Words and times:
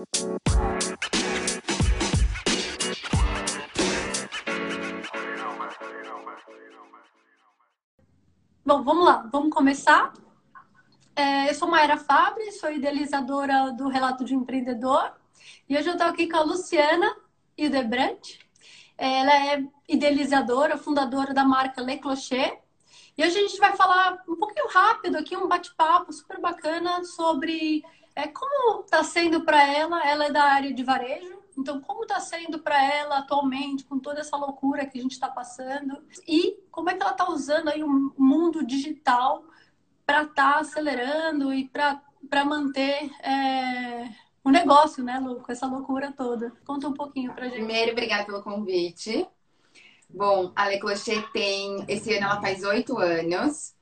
Bom, 0.00 0.06
vamos 8.82 9.04
lá, 9.04 9.28
vamos 9.30 9.52
começar. 9.52 10.14
É, 11.14 11.50
eu 11.50 11.54
sou 11.54 11.68
Mayra 11.68 11.98
Fabre, 11.98 12.50
sou 12.52 12.72
idealizadora 12.72 13.72
do 13.72 13.88
Relato 13.88 14.24
de 14.24 14.34
Empreendedor 14.34 15.12
e 15.68 15.76
hoje 15.76 15.88
eu 15.88 15.92
estou 15.92 16.08
aqui 16.08 16.26
com 16.26 16.38
a 16.38 16.44
Luciana 16.44 17.14
Hildebrandt. 17.58 18.38
Ela 18.96 19.52
é 19.52 19.62
idealizadora, 19.86 20.78
fundadora 20.78 21.34
da 21.34 21.44
marca 21.44 21.82
Le 21.82 21.98
Clocher. 21.98 22.58
E 23.18 23.22
hoje 23.22 23.36
a 23.36 23.40
gente 23.42 23.58
vai 23.58 23.76
falar 23.76 24.22
um 24.26 24.36
pouquinho 24.36 24.66
rápido 24.68 25.16
aqui, 25.16 25.36
um 25.36 25.46
bate-papo 25.46 26.10
super 26.10 26.40
bacana 26.40 27.04
sobre 27.04 27.84
é, 28.20 28.28
como 28.28 28.80
está 28.82 29.02
sendo 29.02 29.44
para 29.44 29.62
ela. 29.66 30.06
Ela 30.06 30.26
é 30.26 30.32
da 30.32 30.44
área 30.44 30.72
de 30.72 30.82
varejo, 30.82 31.38
então 31.56 31.80
como 31.80 32.02
está 32.02 32.20
sendo 32.20 32.58
para 32.58 32.82
ela 32.82 33.18
atualmente, 33.18 33.84
com 33.84 33.98
toda 33.98 34.20
essa 34.20 34.36
loucura 34.36 34.86
que 34.86 34.98
a 34.98 35.02
gente 35.02 35.12
está 35.12 35.28
passando, 35.28 36.02
e 36.26 36.58
como 36.70 36.90
é 36.90 36.94
que 36.94 37.02
ela 37.02 37.12
está 37.12 37.28
usando 37.28 37.68
aí 37.68 37.82
o 37.82 38.14
mundo 38.18 38.64
digital 38.64 39.44
para 40.06 40.22
estar 40.22 40.54
tá 40.54 40.58
acelerando 40.58 41.52
e 41.52 41.68
para 41.68 42.44
manter 42.44 43.10
é, 43.22 44.08
o 44.42 44.50
negócio, 44.50 45.04
né, 45.04 45.18
Lu, 45.18 45.36
com 45.36 45.52
essa 45.52 45.66
loucura 45.66 46.12
toda. 46.12 46.52
Conta 46.64 46.88
um 46.88 46.94
pouquinho 46.94 47.32
para 47.32 47.44
gente. 47.44 47.54
Primeiro, 47.54 47.92
obrigada 47.92 48.24
pelo 48.24 48.42
convite. 48.42 49.26
Bom, 50.08 50.52
a 50.56 50.68
Le 50.68 50.80
tem. 51.32 51.84
Esse 51.86 52.14
ano 52.14 52.26
ela 52.26 52.40
faz 52.40 52.64
oito 52.64 52.98
anos. 52.98 53.74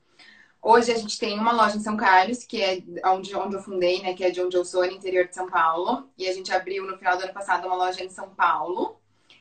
Hoje 0.61 0.91
a 0.91 0.97
gente 0.97 1.17
tem 1.17 1.39
uma 1.39 1.53
loja 1.53 1.77
em 1.77 1.79
São 1.79 1.95
Carlos, 1.95 2.43
que 2.43 2.61
é 2.61 2.83
onde, 3.05 3.35
onde 3.35 3.55
eu 3.55 3.61
fundei, 3.61 4.01
né? 4.01 4.13
Que 4.13 4.25
é 4.25 4.31
de 4.31 4.41
onde 4.41 4.57
eu 4.57 4.65
sou, 4.65 4.85
no 4.85 4.91
interior 4.91 5.27
de 5.27 5.33
São 5.33 5.49
Paulo. 5.49 6.09
E 6.17 6.27
a 6.27 6.33
gente 6.33 6.51
abriu 6.51 6.85
no 6.85 6.97
final 6.97 7.17
do 7.17 7.23
ano 7.23 7.33
passado 7.33 7.65
uma 7.65 7.75
loja 7.75 8.03
em 8.03 8.09
São 8.09 8.29
Paulo. 8.29 8.97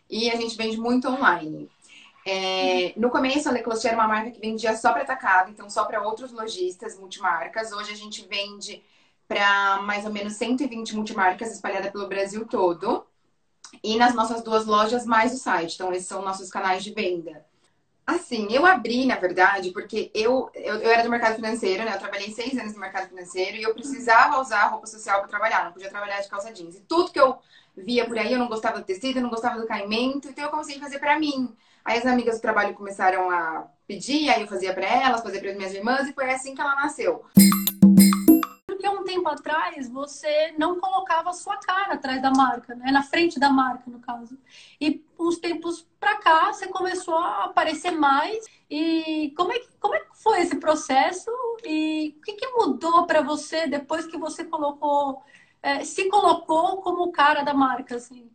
E 0.08 0.30
a 0.30 0.36
gente 0.36 0.56
vende 0.56 0.78
muito 0.78 1.08
online. 1.08 1.69
É, 2.25 2.92
no 2.97 3.10
começo, 3.10 3.48
a 3.48 3.52
Le 3.52 3.62
Clocher 3.62 3.91
era 3.92 3.98
uma 3.98 4.06
marca 4.06 4.30
que 4.30 4.41
vendia 4.41 4.77
só 4.77 4.92
para 4.92 5.02
atacado, 5.02 5.50
então 5.50 5.69
só 5.69 5.84
para 5.86 6.02
outros 6.02 6.30
lojistas 6.30 6.98
multimarcas. 6.98 7.72
Hoje 7.72 7.92
a 7.92 7.97
gente 7.97 8.27
vende 8.28 8.82
para 9.27 9.82
mais 9.82 10.05
ou 10.05 10.12
menos 10.12 10.34
120 10.34 10.94
multimarcas 10.94 11.53
espalhadas 11.53 11.91
pelo 11.91 12.08
Brasil 12.08 12.47
todo. 12.47 13.06
E 13.82 13.97
nas 13.97 14.14
nossas 14.14 14.42
duas 14.42 14.66
lojas, 14.66 15.05
mais 15.05 15.34
o 15.34 15.36
site. 15.36 15.75
Então, 15.75 15.92
esses 15.92 16.08
são 16.08 16.22
nossos 16.22 16.50
canais 16.50 16.82
de 16.82 16.92
venda. 16.92 17.44
Assim, 18.09 18.48
eu 18.51 18.64
abri, 18.64 19.05
na 19.05 19.17
verdade, 19.17 19.70
porque 19.70 20.11
eu, 20.14 20.51
eu, 20.55 20.77
eu, 20.77 20.91
era 20.91 21.03
do 21.03 21.11
mercado 21.11 21.34
financeiro, 21.37 21.84
né? 21.84 21.92
Eu 21.95 21.98
trabalhei 21.98 22.31
seis 22.31 22.56
anos 22.56 22.73
no 22.73 22.81
mercado 22.81 23.06
financeiro 23.06 23.59
e 23.59 23.62
eu 23.62 23.75
precisava 23.75 24.41
usar 24.41 24.69
roupa 24.69 24.87
social 24.87 25.19
para 25.19 25.28
trabalhar, 25.28 25.67
não 25.67 25.73
podia 25.73 25.91
trabalhar 25.91 26.19
de 26.19 26.27
calça 26.27 26.50
jeans. 26.50 26.77
E 26.77 26.81
tudo 26.81 27.12
que 27.12 27.20
eu 27.20 27.37
via 27.77 28.06
por 28.06 28.19
aí, 28.19 28.33
eu 28.33 28.39
não 28.39 28.48
gostava 28.48 28.78
do 28.78 28.84
tecido, 28.87 29.19
eu 29.19 29.23
não 29.23 29.28
gostava 29.28 29.61
do 29.61 29.67
caimento, 29.67 30.27
então 30.27 30.42
eu 30.42 30.50
comecei 30.50 30.78
a 30.78 30.81
fazer 30.81 30.98
para 30.98 31.19
mim. 31.19 31.55
Aí 31.84 31.98
as 31.98 32.06
amigas 32.06 32.37
do 32.37 32.41
trabalho 32.41 32.73
começaram 32.73 33.31
a 33.31 33.67
pedir, 33.87 34.31
aí 34.31 34.41
eu 34.41 34.48
fazia 34.48 34.72
para 34.72 34.87
elas, 34.87 35.20
fazia 35.20 35.41
para 35.43 35.53
minhas 35.53 35.75
irmãs 35.75 36.09
e 36.09 36.15
foi 36.15 36.31
assim 36.31 36.55
que 36.55 36.62
ela 36.62 36.77
nasceu. 36.77 37.27
Tempo 39.09 39.27
atrás 39.27 39.89
você 39.89 40.53
não 40.59 40.78
colocava 40.78 41.31
a 41.31 41.33
sua 41.33 41.56
cara 41.56 41.95
atrás 41.95 42.20
da 42.20 42.31
marca, 42.31 42.75
né? 42.75 42.91
Na 42.92 43.03
frente 43.03 43.41
da 43.41 43.48
marca, 43.48 43.91
no 43.91 44.00
caso. 44.00 44.39
E 44.78 45.03
uns 45.19 45.39
tempos 45.39 45.89
para 45.98 46.17
cá 46.19 46.53
você 46.53 46.67
começou 46.69 47.17
a 47.17 47.45
aparecer 47.47 47.91
mais. 47.91 48.45
E 48.70 49.33
como 49.34 49.50
é 49.50 49.61
que, 49.61 49.69
como 49.81 49.95
é 49.95 50.00
que 50.00 50.23
foi 50.23 50.42
esse 50.42 50.56
processo? 50.56 51.31
E 51.65 52.15
o 52.19 52.20
que, 52.20 52.34
que 52.34 52.48
mudou 52.48 53.06
para 53.06 53.23
você 53.23 53.67
depois 53.67 54.06
que 54.06 54.19
você 54.19 54.45
colocou, 54.45 55.22
é, 55.62 55.84
se 55.84 56.06
colocou 56.11 56.83
como 56.83 57.11
cara 57.11 57.43
da 57.43 57.55
marca, 57.55 57.97
assim? 57.97 58.31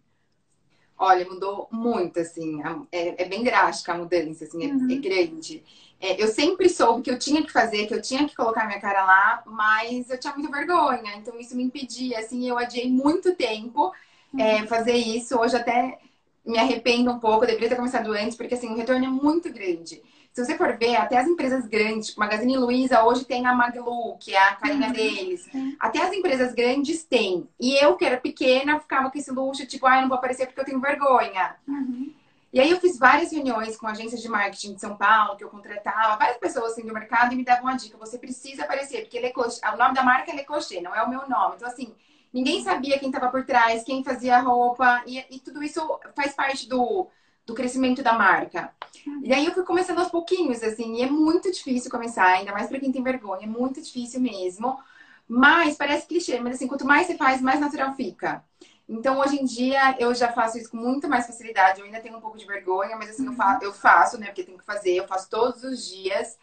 Olha, 1.03 1.25
mudou 1.25 1.67
muito, 1.69 2.17
assim. 2.19 2.61
É, 2.91 3.23
é 3.23 3.25
bem 3.25 3.43
drástica 3.43 3.91
a 3.91 3.97
mudança, 3.97 4.45
assim, 4.45 4.63
é, 4.63 4.73
uhum. 4.73 4.89
é 4.89 4.95
grande. 4.95 5.61
É, 5.99 6.21
eu 6.21 6.27
sempre 6.27 6.69
soube 6.69 7.01
que 7.01 7.11
eu 7.11 7.19
tinha 7.19 7.43
que 7.43 7.51
fazer, 7.51 7.87
que 7.87 7.93
eu 7.93 8.01
tinha 8.01 8.25
que 8.25 8.35
colocar 8.35 8.65
minha 8.65 8.79
cara 8.79 9.03
lá, 9.03 9.43
mas 9.45 10.09
eu 10.09 10.17
tinha 10.17 10.33
muita 10.33 10.49
vergonha. 10.49 11.15
Então 11.17 11.37
isso 11.37 11.57
me 11.57 11.63
impedia, 11.63 12.19
assim, 12.19 12.47
eu 12.47 12.57
adiei 12.57 12.89
muito 12.89 13.35
tempo 13.35 13.91
é, 14.37 14.61
uhum. 14.61 14.67
fazer 14.67 14.95
isso. 14.95 15.37
Hoje 15.37 15.57
até 15.57 15.99
me 16.45 16.57
arrependo 16.57 17.11
um 17.11 17.19
pouco, 17.19 17.43
eu 17.43 17.47
deveria 17.47 17.69
ter 17.69 17.75
começado 17.75 18.11
antes, 18.11 18.37
porque 18.37 18.53
assim, 18.53 18.69
o 18.69 18.75
retorno 18.75 19.05
é 19.05 19.09
muito 19.09 19.51
grande. 19.51 20.01
Se 20.33 20.43
você 20.43 20.57
for 20.57 20.75
ver, 20.75 20.95
até 20.95 21.15
as 21.19 21.27
empresas 21.27 21.67
grandes, 21.67 22.07
tipo 22.07 22.19
Magazine 22.19 22.57
Luiza, 22.57 23.03
hoje 23.03 23.23
tem 23.23 23.45
a 23.45 23.53
Maglu, 23.53 24.17
que 24.17 24.33
é 24.33 24.39
a 24.39 24.55
carinha 24.55 24.87
uhum. 24.87 24.93
deles. 24.93 25.47
Uhum. 25.53 25.75
Até 25.79 26.01
as 26.01 26.11
empresas 26.11 26.53
grandes 26.55 27.03
têm. 27.03 27.47
E 27.59 27.75
eu, 27.75 27.95
que 27.95 28.03
era 28.03 28.17
pequena, 28.17 28.79
ficava 28.79 29.11
com 29.11 29.17
esse 29.17 29.31
luxo, 29.31 29.67
tipo, 29.67 29.85
ah, 29.85 29.97
eu 29.97 30.01
não 30.01 30.09
vou 30.09 30.17
aparecer 30.17 30.47
porque 30.47 30.59
eu 30.59 30.65
tenho 30.65 30.81
vergonha. 30.81 31.55
Uhum. 31.67 32.11
E 32.51 32.59
aí 32.59 32.71
eu 32.71 32.79
fiz 32.79 32.97
várias 32.97 33.31
reuniões 33.31 33.77
com 33.77 33.85
agências 33.85 34.23
de 34.23 34.27
marketing 34.27 34.73
de 34.73 34.81
São 34.81 34.97
Paulo, 34.97 35.37
que 35.37 35.43
eu 35.43 35.49
contratava, 35.49 36.17
várias 36.17 36.37
pessoas 36.37 36.71
assim 36.71 36.85
do 36.85 36.93
mercado 36.93 37.33
e 37.33 37.35
me 37.35 37.43
davam 37.43 37.65
uma 37.65 37.75
dica, 37.75 37.97
você 37.97 38.17
precisa 38.17 38.63
aparecer, 38.63 39.01
porque 39.01 39.19
o 39.19 39.77
nome 39.77 39.93
da 39.93 40.03
marca 40.03 40.31
é 40.31 40.35
Lecoché, 40.35 40.81
não 40.81 40.95
é 40.95 41.03
o 41.03 41.09
meu 41.09 41.27
nome. 41.29 41.55
Então, 41.55 41.67
assim, 41.67 41.93
ninguém 42.31 42.63
sabia 42.63 42.97
quem 42.97 43.09
estava 43.09 43.29
por 43.29 43.45
trás, 43.45 43.83
quem 43.83 44.03
fazia 44.03 44.37
a 44.37 44.41
roupa, 44.41 45.03
e, 45.05 45.23
e 45.29 45.39
tudo 45.39 45.63
isso 45.63 45.79
faz 46.15 46.33
parte 46.33 46.67
do, 46.67 47.07
do 47.45 47.53
crescimento 47.53 48.01
da 48.01 48.13
marca. 48.13 48.73
E 49.21 49.33
aí 49.33 49.45
eu 49.45 49.53
fui 49.53 49.63
começando 49.63 49.99
aos 49.99 50.09
pouquinhos, 50.09 50.63
assim, 50.63 50.95
e 50.95 51.01
é 51.01 51.09
muito 51.09 51.51
difícil 51.51 51.91
começar, 51.91 52.25
ainda 52.25 52.51
mais 52.51 52.67
para 52.67 52.79
quem 52.79 52.91
tem 52.91 53.03
vergonha, 53.03 53.43
é 53.43 53.47
muito 53.47 53.81
difícil 53.81 54.21
mesmo. 54.21 54.79
Mas 55.27 55.75
parece 55.77 56.07
clichê, 56.07 56.39
mas 56.39 56.55
assim, 56.55 56.67
quanto 56.67 56.85
mais 56.85 57.07
você 57.07 57.17
faz, 57.17 57.41
mais 57.41 57.59
natural 57.59 57.93
fica. 57.95 58.43
Então, 58.87 59.19
hoje 59.19 59.41
em 59.41 59.45
dia, 59.45 59.95
eu 59.99 60.13
já 60.13 60.31
faço 60.31 60.57
isso 60.57 60.69
com 60.69 60.77
muito 60.77 61.07
mais 61.07 61.25
facilidade. 61.25 61.79
Eu 61.79 61.85
ainda 61.85 62.01
tenho 62.01 62.17
um 62.17 62.21
pouco 62.21 62.37
de 62.37 62.45
vergonha, 62.45 62.97
mas 62.97 63.11
assim, 63.11 63.25
eu, 63.25 63.33
fa 63.33 63.59
eu 63.61 63.73
faço, 63.73 64.19
né? 64.19 64.27
Porque 64.27 64.43
tenho 64.43 64.57
que 64.57 64.65
fazer, 64.65 64.93
eu 64.93 65.07
faço 65.07 65.29
todos 65.29 65.63
os 65.63 65.87
dias. 65.87 66.37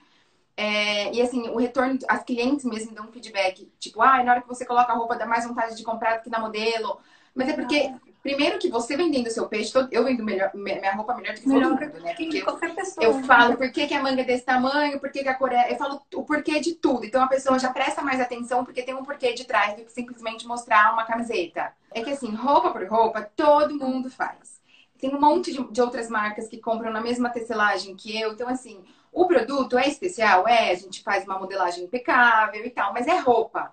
É, 0.56 1.12
e 1.14 1.22
assim, 1.22 1.48
o 1.48 1.58
retorno, 1.58 1.98
as 2.08 2.22
clientes 2.24 2.64
mesmo 2.64 2.94
dão 2.94 3.06
um 3.06 3.12
feedback, 3.12 3.70
tipo, 3.78 4.02
ah, 4.02 4.22
na 4.22 4.32
hora 4.32 4.40
que 4.42 4.48
você 4.48 4.64
coloca 4.66 4.92
a 4.92 4.96
roupa 4.96 5.16
dá 5.16 5.26
mais 5.26 5.46
vontade 5.46 5.76
de 5.76 5.82
comprar 5.84 6.16
do 6.16 6.22
que 6.22 6.30
na 6.30 6.38
modelo. 6.40 6.98
Mas 7.34 7.48
é 7.48 7.52
porque 7.52 7.94
Primeiro 8.22 8.58
que 8.58 8.68
você 8.68 8.96
vendendo 8.96 9.30
seu 9.30 9.48
peixe, 9.48 9.72
eu 9.90 10.04
vendo 10.04 10.22
melhor, 10.22 10.50
minha 10.54 10.94
roupa 10.94 11.14
melhor 11.14 11.34
do 11.34 11.40
que 11.40 11.48
melhor 11.48 11.70
todo 11.70 11.80
mundo, 11.80 12.00
né? 12.00 12.14
Porque 12.14 12.42
qualquer 12.42 12.74
pessoa. 12.74 13.04
Eu 13.04 13.22
falo 13.22 13.56
por 13.56 13.70
que, 13.72 13.86
que 13.86 13.94
a 13.94 14.02
manga 14.02 14.20
é 14.20 14.24
desse 14.24 14.44
tamanho, 14.44 15.00
por 15.00 15.10
que, 15.10 15.22
que 15.22 15.28
a 15.28 15.34
cor 15.34 15.50
é... 15.52 15.72
Eu 15.72 15.76
falo 15.76 16.02
o 16.14 16.22
porquê 16.22 16.60
de 16.60 16.74
tudo. 16.74 17.06
Então 17.06 17.22
a 17.22 17.26
pessoa 17.26 17.58
já 17.58 17.70
presta 17.70 18.02
mais 18.02 18.20
atenção 18.20 18.62
porque 18.62 18.82
tem 18.82 18.94
um 18.94 19.02
porquê 19.02 19.32
de 19.32 19.44
trás 19.44 19.74
do 19.74 19.84
que 19.84 19.92
simplesmente 19.92 20.46
mostrar 20.46 20.92
uma 20.92 21.04
camiseta. 21.04 21.72
É 21.90 22.02
que 22.02 22.10
assim, 22.10 22.34
roupa 22.34 22.70
por 22.70 22.86
roupa, 22.86 23.22
todo 23.34 23.74
mundo 23.74 24.10
faz. 24.10 24.60
Tem 24.98 25.14
um 25.14 25.20
monte 25.20 25.50
de, 25.50 25.64
de 25.72 25.80
outras 25.80 26.10
marcas 26.10 26.46
que 26.46 26.58
compram 26.58 26.92
na 26.92 27.00
mesma 27.00 27.30
tecelagem 27.30 27.96
que 27.96 28.20
eu. 28.20 28.32
Então, 28.32 28.46
assim, 28.48 28.84
o 29.10 29.26
produto 29.26 29.78
é 29.78 29.88
especial? 29.88 30.46
É, 30.46 30.70
a 30.70 30.74
gente 30.74 31.02
faz 31.02 31.24
uma 31.24 31.38
modelagem 31.38 31.84
impecável 31.84 32.64
e 32.64 32.70
tal, 32.70 32.92
mas 32.92 33.06
é 33.06 33.18
roupa. 33.18 33.72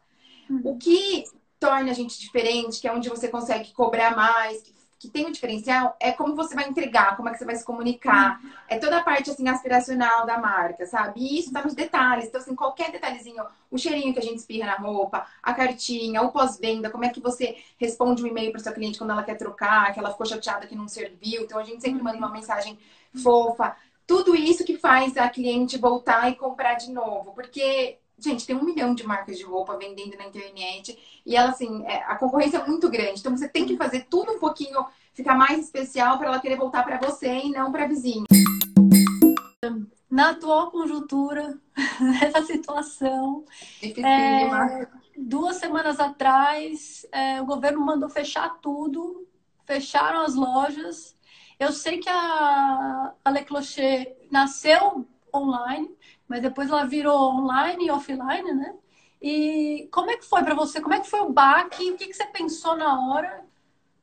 Hum. 0.50 0.62
O 0.64 0.78
que 0.78 1.26
torna 1.60 1.92
a 1.92 1.94
gente 1.94 2.20
diferente, 2.20 2.80
que 2.80 2.88
é 2.88 2.94
onde 2.94 3.10
você 3.10 3.28
consegue 3.28 3.74
cobrar 3.74 4.16
mais, 4.16 4.62
que, 4.62 4.74
que 5.00 5.10
tem 5.10 5.26
um 5.26 5.32
diferencial, 5.32 5.96
é 6.00 6.12
como 6.12 6.36
você 6.36 6.56
vai 6.56 6.68
entregar, 6.68 7.16
como 7.16 7.30
é 7.30 7.32
que 7.32 7.38
você 7.38 7.46
vai 7.46 7.56
se 7.56 7.66
comunicar. 7.66 8.40
Uhum. 8.42 8.52
É 8.68 8.78
toda 8.78 8.98
a 8.98 9.04
parte, 9.04 9.30
assim, 9.30 9.48
aspiracional 9.48 10.26
da 10.26 10.38
marca, 10.38 10.86
sabe? 10.86 11.20
E 11.20 11.40
isso 11.40 11.52
tá 11.52 11.64
nos 11.64 11.76
detalhes. 11.76 12.26
Então, 12.26 12.42
assim, 12.42 12.56
qualquer 12.56 12.92
detalhezinho, 12.92 13.44
o 13.70 13.78
cheirinho 13.78 14.14
que 14.14 14.20
a 14.20 14.24
gente 14.24 14.38
espirra 14.38 14.68
na 14.68 14.76
roupa, 14.76 15.26
a 15.42 15.54
cartinha, 15.54 16.22
o 16.22 16.32
pós-venda, 16.32 16.90
como 16.90 17.06
é 17.06 17.10
que 17.10 17.20
você 17.20 17.58
responde 17.78 18.24
um 18.24 18.28
e-mail 18.28 18.52
para 18.52 18.62
sua 18.62 18.72
cliente 18.72 18.98
quando 18.98 19.12
ela 19.12 19.24
quer 19.24 19.36
trocar, 19.36 19.94
que 19.94 20.00
ela 20.00 20.12
ficou 20.12 20.26
chateada 20.26 20.68
que 20.68 20.76
não 20.76 20.88
serviu. 20.88 21.44
Então, 21.44 21.60
a 21.60 21.64
gente 21.64 21.82
sempre 21.82 22.02
manda 22.02 22.18
uma 22.18 22.32
mensagem 22.32 22.78
fofa. 23.22 23.76
Tudo 24.06 24.36
isso 24.36 24.64
que 24.64 24.78
faz 24.78 25.18
a 25.18 25.30
cliente 25.30 25.78
voltar 25.78 26.30
e 26.30 26.36
comprar 26.36 26.76
de 26.76 26.92
novo. 26.92 27.34
Porque 27.34 28.00
Gente, 28.20 28.48
tem 28.48 28.56
um 28.56 28.64
milhão 28.64 28.96
de 28.96 29.06
marcas 29.06 29.38
de 29.38 29.44
roupa 29.44 29.78
vendendo 29.78 30.18
na 30.18 30.26
internet 30.26 30.98
e 31.24 31.36
ela, 31.36 31.52
assim, 31.52 31.86
é, 31.86 32.04
a 32.04 32.16
concorrência 32.16 32.58
é 32.58 32.66
muito 32.66 32.90
grande. 32.90 33.20
Então 33.20 33.36
você 33.36 33.48
tem 33.48 33.66
que 33.66 33.78
fazer 33.78 34.08
tudo 34.10 34.32
um 34.32 34.40
pouquinho, 34.40 34.84
ficar 35.14 35.36
mais 35.36 35.60
especial 35.60 36.18
para 36.18 36.28
ela 36.28 36.40
querer 36.40 36.58
voltar 36.58 36.84
para 36.84 36.98
você 36.98 37.28
e 37.28 37.52
não 37.52 37.72
para 37.72 37.88
vizinho. 37.88 38.26
Na 40.10 40.32
atual 40.32 40.72
conjuntura, 40.72 41.60
nessa 42.02 42.42
situação, 42.44 43.46
é, 43.84 44.88
duas 45.16 45.58
semanas 45.58 46.00
atrás, 46.00 47.06
é, 47.12 47.40
o 47.40 47.46
governo 47.46 47.86
mandou 47.86 48.10
fechar 48.10 48.58
tudo, 48.62 49.28
fecharam 49.64 50.22
as 50.22 50.34
lojas. 50.34 51.16
Eu 51.60 51.72
sei 51.72 52.00
que 52.00 52.10
a, 52.10 53.14
a 53.24 53.30
Le 53.30 53.44
Clocher 53.44 54.18
nasceu 54.32 55.06
online, 55.34 55.90
mas 56.28 56.42
depois 56.42 56.70
ela 56.70 56.86
virou 56.86 57.32
online 57.32 57.86
e 57.86 57.92
offline, 57.92 58.54
né? 58.54 58.76
E 59.22 59.88
como 59.92 60.12
é 60.12 60.18
que 60.18 60.26
foi 60.26 60.44
para 60.44 60.54
você? 60.56 60.80
Como 60.80 60.94
é 60.94 61.00
que 61.00 61.10
foi 61.10 61.22
o 61.22 61.32
baque? 61.32 61.92
O 61.92 61.98
que, 61.98 62.08
que 62.08 62.14
você 62.14 62.26
pensou 62.28 62.76
na 62.76 63.10
hora? 63.10 63.46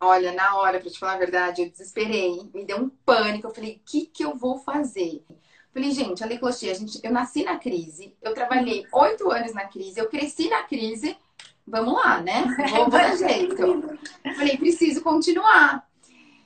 Olha, 0.01 0.33
na 0.33 0.57
hora, 0.57 0.81
para 0.81 0.91
te 0.91 0.99
falar 0.99 1.15
a 1.15 1.19
verdade, 1.19 1.63
eu 1.63 1.71
desesperei, 1.71 2.51
me 2.53 2.65
deu 2.65 2.79
um 2.79 2.89
pânico. 2.89 3.47
Eu 3.47 3.55
falei, 3.55 3.77
o 3.77 3.91
que, 3.91 4.07
que 4.07 4.25
eu 4.25 4.35
vou 4.35 4.59
fazer? 4.59 5.25
Falei, 5.73 5.91
gente, 5.93 6.23
a 6.23 6.27
Leclochia, 6.27 6.73
a 6.73 6.75
gente, 6.75 7.01
eu 7.03 7.13
nasci 7.13 7.45
na 7.45 7.59
crise, 7.59 8.17
eu 8.23 8.35
trabalhei 8.35 8.87
oito 8.93 9.31
anos 9.31 9.55
na 9.55 9.65
crise, 9.67 9.99
eu 9.99 10.09
cresci 10.09 10.49
na 10.49 10.63
crise 10.65 11.17
vamos 11.67 11.95
lá, 11.95 12.21
né? 12.21 12.45
Vou, 12.71 12.79
vou 12.79 12.91
dar 12.91 13.17
jeito. 13.17 13.99
Falei, 14.37 14.57
preciso 14.57 15.03
continuar. 15.03 15.87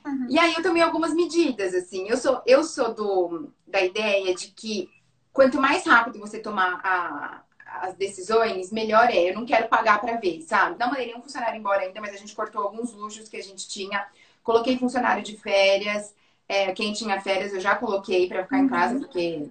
Uhum. 0.05 0.27
E 0.29 0.39
aí 0.39 0.53
eu 0.53 0.63
tomei 0.63 0.81
algumas 0.81 1.13
medidas, 1.13 1.73
assim. 1.73 2.07
Eu 2.07 2.17
sou, 2.17 2.41
eu 2.45 2.63
sou 2.63 2.93
do, 2.93 3.51
da 3.67 3.81
ideia 3.81 4.33
de 4.33 4.47
que 4.47 4.89
quanto 5.33 5.59
mais 5.59 5.85
rápido 5.85 6.19
você 6.19 6.39
tomar 6.39 6.79
a, 6.83 7.41
as 7.81 7.93
decisões, 7.95 8.71
melhor 8.71 9.09
é. 9.09 9.29
Eu 9.29 9.35
não 9.35 9.45
quero 9.45 9.67
pagar 9.67 9.99
para 10.01 10.17
ver, 10.17 10.41
sabe? 10.41 10.77
Não 10.79 10.87
mandei 10.87 11.07
nenhum 11.07 11.21
funcionário 11.21 11.57
embora 11.57 11.81
ainda, 11.81 12.01
mas 12.01 12.13
a 12.13 12.17
gente 12.17 12.35
cortou 12.35 12.63
alguns 12.63 12.93
luxos 12.93 13.29
que 13.29 13.37
a 13.37 13.43
gente 13.43 13.67
tinha. 13.67 14.05
Coloquei 14.43 14.77
funcionário 14.77 15.23
de 15.23 15.37
férias. 15.37 16.13
É, 16.47 16.71
quem 16.71 16.93
tinha 16.93 17.21
férias 17.21 17.53
eu 17.53 17.59
já 17.59 17.75
coloquei 17.75 18.27
para 18.27 18.43
ficar 18.43 18.57
uhum. 18.57 18.65
em 18.65 18.69
casa, 18.69 18.99
porque 18.99 19.49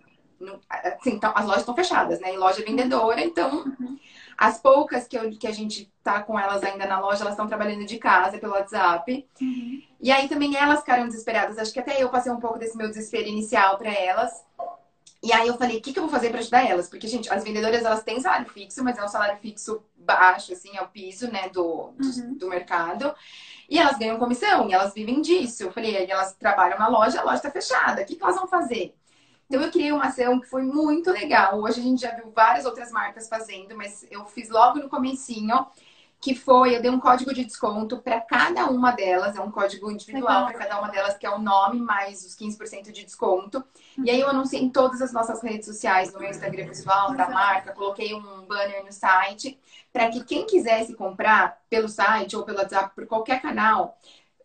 assim, 0.71 1.13
então, 1.13 1.33
as 1.35 1.45
lojas 1.45 1.61
estão 1.61 1.75
fechadas, 1.75 2.21
né? 2.21 2.35
E 2.35 2.37
loja 2.37 2.65
vendedora, 2.65 3.21
então 3.21 3.65
uhum. 3.65 3.99
as 4.37 4.59
poucas 4.59 5.07
que, 5.07 5.17
eu, 5.17 5.31
que 5.31 5.47
a 5.47 5.53
gente 5.53 5.91
tá 6.03 6.23
com 6.23 6.39
elas 6.39 6.63
ainda 6.63 6.87
na 6.87 7.01
loja, 7.01 7.23
elas 7.23 7.35
estão 7.35 7.47
trabalhando 7.47 7.85
de 7.85 7.99
casa 7.99 8.39
pelo 8.39 8.53
WhatsApp. 8.53 9.27
Uhum. 9.41 9.83
E 10.01 10.11
aí 10.11 10.29
também 10.29 10.57
elas 10.57 10.81
ficaram 10.81 11.07
desesperadas. 11.07 11.59
Acho 11.59 11.73
que 11.73 11.81
até 11.81 12.03
eu 12.03 12.09
passei 12.09 12.31
um 12.31 12.41
pouco 12.41 12.59
desse 12.59 12.77
meu 12.77 12.89
desespero 12.89 13.29
inicial 13.29 13.79
para 13.79 13.93
elas. 13.93 14.48
E 15.23 15.33
aí 15.33 15.49
eu 15.49 15.57
falei, 15.57 15.79
o 15.79 15.81
que, 15.81 15.93
que 15.93 15.99
eu 15.99 16.05
vou 16.05 16.11
fazer 16.11 16.31
para 16.31 16.39
ajudar 16.39 16.65
elas? 16.65 16.89
Porque, 16.89 17.09
gente, 17.09 17.33
as 17.33 17.43
vendedoras, 17.43 17.85
elas 17.85 18.03
têm 18.03 18.21
salário 18.21 18.49
fixo, 18.49 18.85
mas 18.85 18.99
é 18.99 19.05
um 19.05 19.09
salário 19.09 19.37
fixo 19.39 19.83
baixo, 19.97 20.53
assim, 20.53 20.77
é 20.77 20.83
o 20.83 20.89
piso, 20.89 21.31
né, 21.31 21.49
do, 21.49 21.93
do, 21.97 22.07
uhum. 22.07 22.35
do 22.35 22.49
mercado. 22.49 23.15
E 23.69 23.79
elas 23.79 23.99
ganham 23.99 24.19
comissão, 24.19 24.69
e 24.69 24.73
elas 24.73 24.95
vivem 24.95 25.21
disso. 25.21 25.65
Eu 25.65 25.73
falei, 25.73 25.97
aí 25.97 26.11
elas 26.11 26.35
trabalham 26.35 26.79
na 26.79 26.89
loja, 26.89 27.21
a 27.21 27.25
loja 27.25 27.37
está 27.37 27.51
fechada. 27.51 28.03
O 28.03 28.05
que, 28.05 28.17
que 28.17 28.23
elas 28.23 28.37
vão 28.37 28.47
fazer? 28.47 28.95
Então 29.49 29.63
eu 29.63 29.71
criei 29.71 29.93
uma 29.93 30.07
ação 30.07 30.41
que 30.41 30.47
foi 30.47 30.63
muito 30.63 31.11
legal. 31.11 31.61
Hoje 31.61 31.81
a 31.81 31.83
gente 31.83 32.03
já 32.03 32.15
viu 32.15 32.31
várias 32.31 32.67
outras 32.67 32.91
marcas 32.93 33.29
fazendo, 33.29 33.75
mas 33.77 34.07
eu 34.11 34.25
fiz 34.27 34.51
logo 34.51 34.79
no 34.79 34.89
comecinho 34.89 35.67
que 36.21 36.35
foi, 36.35 36.75
eu 36.75 36.83
dei 36.83 36.91
um 36.91 36.99
código 36.99 37.33
de 37.33 37.45
desconto 37.45 37.99
para 37.99 38.21
cada 38.21 38.67
uma 38.67 38.91
delas, 38.91 39.37
é 39.37 39.41
um 39.41 39.53
código 39.53 39.91
individual 39.91 40.47
para 40.47 40.59
cada 40.59 40.79
uma 40.79 40.89
delas, 40.91 41.17
que 41.17 41.25
é 41.25 41.31
o 41.31 41.39
nome 41.39 41.81
mais 41.81 42.25
os 42.25 42.35
15% 42.35 42.91
de 42.91 43.05
desconto. 43.05 43.63
E 44.05 44.11
aí 44.11 44.21
eu 44.21 44.29
anunciei 44.29 44.61
em 44.61 44.69
todas 44.69 45.01
as 45.01 45.13
nossas 45.13 45.41
redes 45.43 45.67
sociais, 45.67 46.13
no 46.13 46.19
meu 46.19 46.29
Instagram 46.29 46.67
pessoal, 46.67 47.15
da 47.15 47.29
marca, 47.29 47.73
coloquei 47.73 48.15
um 48.15 48.47
banner 48.47 48.85
no 48.85 48.93
site, 48.93 49.59
para 49.93 50.09
que 50.11 50.25
quem 50.25 50.45
quisesse 50.45 50.95
comprar 50.95 51.61
pelo 51.71 51.89
site 51.89 52.37
ou 52.37 52.43
pelo 52.43 52.59
WhatsApp, 52.59 52.95
por 52.97 53.07
qualquer 53.07 53.41
canal, 53.41 53.97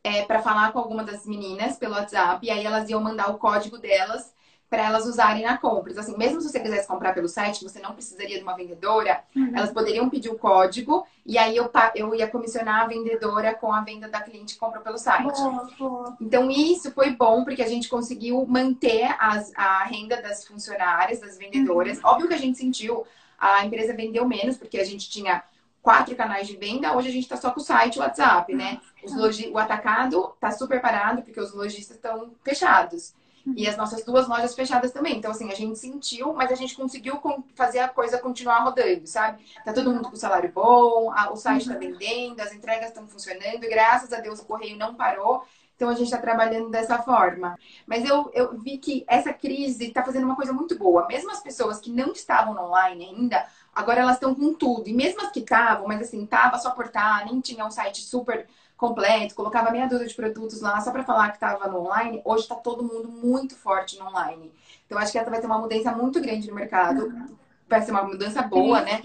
é, 0.04 0.24
para 0.24 0.42
falar 0.44 0.72
com 0.72 0.80
alguma 0.80 1.04
das 1.04 1.26
meninas 1.26 1.78
pelo 1.78 1.96
WhatsApp, 1.96 2.46
e 2.46 2.52
aí 2.52 2.64
elas 2.64 2.88
iam 2.90 3.02
mandar 3.02 3.32
o 3.32 3.38
código 3.38 3.80
delas 3.80 4.32
para 4.74 4.88
elas 4.88 5.06
usarem 5.06 5.44
na 5.44 5.56
compra. 5.56 5.92
Então, 5.92 6.04
assim, 6.04 6.18
mesmo 6.18 6.42
se 6.42 6.50
você 6.50 6.60
quisesse 6.60 6.88
comprar 6.88 7.14
pelo 7.14 7.30
site, 7.30 7.64
você 7.64 7.80
não 7.80 7.94
precisaria 7.94 8.40
de 8.40 8.44
uma 8.44 8.56
vendedora, 8.56 9.24
uhum. 9.36 9.52
elas 9.56 9.70
poderiam 9.70 10.10
pedir 10.10 10.30
o 10.30 10.36
código 10.36 11.06
e 11.24 11.38
aí 11.38 11.56
eu, 11.56 11.70
eu 11.94 12.16
ia 12.16 12.26
comissionar 12.26 12.82
a 12.82 12.88
vendedora 12.88 13.54
com 13.54 13.72
a 13.72 13.82
venda 13.82 14.10
da 14.10 14.20
cliente 14.20 14.56
que 14.56 14.60
comprou 14.60 14.82
pelo 14.82 14.98
site. 14.98 15.32
Boa, 15.32 15.70
boa. 15.78 16.18
Então, 16.20 16.50
isso 16.50 16.92
foi 16.92 17.12
bom 17.12 17.44
porque 17.44 17.62
a 17.62 17.68
gente 17.68 17.88
conseguiu 17.88 18.44
manter 18.48 19.16
as, 19.20 19.52
a 19.56 19.84
renda 19.84 20.20
das 20.20 20.44
funcionárias, 20.44 21.20
das 21.20 21.38
vendedoras. 21.38 22.00
Uhum. 22.00 22.10
Óbvio 22.10 22.28
que 22.30 22.34
a 22.34 22.40
gente 22.40 22.58
sentiu, 22.58 23.06
a 23.38 23.64
empresa 23.64 23.94
vendeu 23.94 24.28
menos 24.28 24.58
porque 24.58 24.80
a 24.80 24.84
gente 24.84 25.08
tinha 25.08 25.44
quatro 25.84 26.16
canais 26.16 26.48
de 26.48 26.58
venda, 26.58 26.98
hoje 26.98 27.10
a 27.10 27.12
gente 27.12 27.26
está 27.26 27.38
só 27.38 27.52
com 27.52 27.60
o 27.60 27.64
site 27.64 27.98
e 27.98 28.00
o 28.00 28.02
WhatsApp, 28.02 28.56
né? 28.56 28.82
Os 29.04 29.16
logi... 29.16 29.52
O 29.52 29.60
atacado 29.60 30.32
está 30.34 30.50
super 30.50 30.82
parado 30.82 31.22
porque 31.22 31.40
os 31.40 31.54
lojistas 31.54 31.98
estão 31.98 32.32
fechados. 32.44 33.14
E 33.56 33.68
as 33.68 33.76
nossas 33.76 34.04
duas 34.06 34.28
lojas 34.28 34.56
fechadas 34.56 34.92
também. 34.92 35.18
Então, 35.18 35.32
assim, 35.32 35.52
a 35.52 35.56
gente 35.56 35.78
sentiu, 35.78 36.34
mas 36.34 36.52
a 36.52 36.56
gente 36.56 36.76
conseguiu 36.76 37.20
fazer 37.56 37.80
a 37.80 37.90
coisa 37.90 38.18
continuar 38.18 38.60
rodando, 38.60 39.06
sabe? 39.06 39.44
Tá 39.66 39.74
todo 39.74 39.92
mundo 39.92 40.10
com 40.10 40.16
salário 40.16 40.52
bom, 40.52 41.14
o 41.32 41.36
site 41.36 41.68
tá 41.68 41.76
vendendo, 41.76 42.40
as 42.40 42.54
entregas 42.54 42.88
estão 42.88 43.06
funcionando, 43.06 43.64
e 43.64 43.70
graças 43.70 44.14
a 44.14 44.22
Deus 44.22 44.40
o 44.40 44.46
correio 44.46 44.78
não 44.78 44.96
parou. 44.96 45.44
Então 45.76 45.90
a 45.90 45.96
gente 45.96 46.06
está 46.06 46.18
trabalhando 46.18 46.70
dessa 46.70 47.00
forma. 47.00 47.58
Mas 47.86 48.06
eu, 48.06 48.32
eu 48.34 48.58
vi 48.58 48.78
que 48.78 49.04
essa 49.08 49.34
crise 49.34 49.88
está 49.88 50.04
fazendo 50.04 50.24
uma 50.24 50.36
coisa 50.36 50.54
muito 50.54 50.78
boa. 50.78 51.08
Mesmo 51.08 51.32
as 51.32 51.42
pessoas 51.42 51.80
que 51.80 51.92
não 51.92 52.14
estavam 52.14 52.56
online 52.64 53.06
ainda, 53.06 53.46
agora 53.74 54.02
elas 54.02 54.16
estão 54.16 54.34
com 54.34 54.54
tudo. 54.54 54.88
E 54.88 54.94
mesmo 54.94 55.22
as 55.22 55.32
que 55.32 55.40
estavam, 55.40 55.88
mas 55.88 56.02
assim, 56.02 56.26
tava 56.26 56.58
só 56.60 56.72
por 56.72 56.86
estar, 56.86 57.26
nem 57.26 57.42
tinha 57.42 57.66
um 57.66 57.72
site 57.72 58.02
super 58.02 58.48
completo, 58.78 59.36
colocava 59.36 59.72
meia 59.72 59.88
dúzia 59.88 60.08
de 60.08 60.16
produtos 60.16 60.62
lá 60.62 60.80
só 60.82 60.92
para 60.92 61.04
falar 61.04 61.30
que 61.30 61.38
estava 61.38 61.68
no 61.68 61.80
online. 61.80 62.22
Hoje 62.26 62.44
está 62.44 62.56
todo 62.56 62.84
mundo 62.84 63.08
muito 63.08 63.56
forte 63.56 63.98
no 63.98 64.08
online. 64.08 64.52
Então 64.86 64.98
acho 64.98 65.12
que 65.12 65.18
essa 65.18 65.30
vai 65.30 65.40
ter 65.40 65.48
uma 65.48 65.58
mudança 65.60 65.92
muito 65.92 66.20
grande 66.20 66.48
no 66.48 66.56
mercado. 66.56 67.14
Vai 67.68 67.82
ser 67.82 67.92
uma 67.92 68.04
mudança 68.04 68.42
boa, 68.42 68.82
né? 68.82 69.02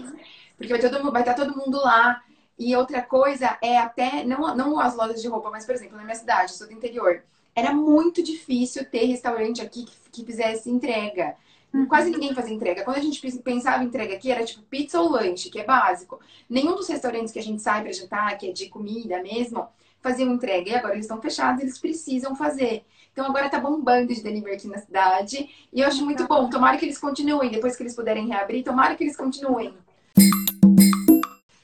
Porque 0.57 0.71
vai, 0.73 0.79
todo, 0.79 1.11
vai 1.11 1.21
estar 1.21 1.33
todo 1.33 1.55
mundo 1.55 1.77
lá. 1.77 2.21
E 2.57 2.75
outra 2.75 3.01
coisa 3.01 3.57
é 3.61 3.77
até, 3.77 4.25
não, 4.25 4.53
não 4.53 4.79
as 4.79 4.93
lojas 4.93 5.21
de 5.21 5.27
roupa, 5.29 5.49
mas, 5.49 5.65
por 5.65 5.73
exemplo, 5.73 5.95
na 5.95 6.03
minha 6.03 6.15
cidade, 6.15 6.51
sou 6.51 6.67
do 6.67 6.73
interior, 6.73 7.23
era 7.55 7.73
muito 7.73 8.21
difícil 8.21 8.83
ter 8.83 9.05
restaurante 9.05 9.61
aqui 9.61 9.85
que, 9.85 9.93
que 10.11 10.25
fizesse 10.25 10.69
entrega. 10.69 11.35
Uhum. 11.73 11.85
Quase 11.85 12.09
ninguém 12.09 12.33
fazia 12.33 12.53
entrega. 12.53 12.83
Quando 12.83 12.97
a 12.97 13.01
gente 13.01 13.21
pensava 13.41 13.83
em 13.83 13.87
entrega 13.87 14.15
aqui, 14.15 14.31
era 14.31 14.43
tipo 14.43 14.63
pizza 14.63 14.99
ou 14.99 15.09
lanche, 15.09 15.49
que 15.49 15.59
é 15.59 15.63
básico. 15.63 16.19
Nenhum 16.49 16.75
dos 16.75 16.87
restaurantes 16.87 17.31
que 17.31 17.39
a 17.39 17.43
gente 17.43 17.61
sai 17.61 17.81
para 17.83 17.93
jantar, 17.93 18.37
que 18.37 18.49
é 18.49 18.51
de 18.51 18.69
comida 18.69 19.21
mesmo, 19.21 19.67
faziam 20.01 20.33
entrega. 20.33 20.69
E 20.69 20.75
agora 20.75 20.93
eles 20.93 21.05
estão 21.05 21.21
fechados, 21.21 21.61
eles 21.61 21.77
precisam 21.77 22.35
fazer. 22.35 22.83
Então 23.11 23.25
agora 23.25 23.49
tá 23.49 23.59
bombando 23.59 24.13
de 24.13 24.23
delivery 24.23 24.55
aqui 24.55 24.67
na 24.67 24.77
cidade. 24.79 25.49
E 25.71 25.81
eu 25.81 25.87
acho 25.87 26.03
muito 26.03 26.27
bom. 26.27 26.49
Tomara 26.49 26.77
que 26.77 26.85
eles 26.85 26.97
continuem. 26.97 27.51
Depois 27.51 27.75
que 27.75 27.83
eles 27.83 27.95
puderem 27.95 28.27
reabrir, 28.27 28.63
tomara 28.63 28.95
que 28.95 29.03
eles 29.03 29.15
continuem. 29.15 29.73